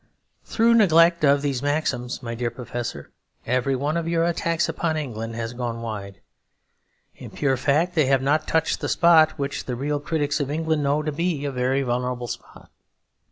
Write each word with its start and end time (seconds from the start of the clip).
Through 0.43 0.73
neglect 0.73 1.23
of 1.23 1.43
these 1.43 1.61
maxims, 1.61 2.23
my 2.23 2.33
dear 2.33 2.49
Professor, 2.49 3.11
every 3.45 3.75
one 3.75 3.95
of 3.97 4.07
your 4.07 4.23
attacks 4.23 4.67
upon 4.67 4.97
England 4.97 5.35
has 5.35 5.53
gone 5.53 5.83
wide. 5.83 6.21
In 7.17 7.29
pure 7.29 7.55
fact 7.55 7.93
they 7.93 8.07
have 8.07 8.23
not 8.23 8.47
touched 8.47 8.79
the 8.81 8.89
spot, 8.89 9.37
which 9.37 9.65
the 9.65 9.75
real 9.75 9.99
critics 9.99 10.39
of 10.39 10.49
England 10.49 10.81
know 10.81 11.03
to 11.03 11.11
be 11.11 11.45
a 11.45 11.51
very 11.51 11.83
vulnerable 11.83 12.25
spot. 12.27 12.71